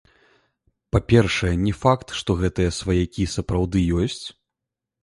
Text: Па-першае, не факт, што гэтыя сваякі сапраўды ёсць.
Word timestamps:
Па-першае, 0.95 1.53
не 1.65 1.73
факт, 1.83 2.07
што 2.23 2.39
гэтыя 2.43 2.75
сваякі 2.81 3.31
сапраўды 3.39 3.89
ёсць. 4.05 4.25